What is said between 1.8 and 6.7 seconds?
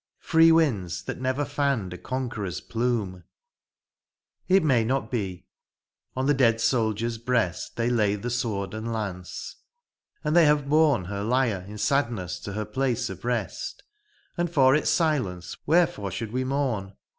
a conqueror's plume! It may not be— on the dead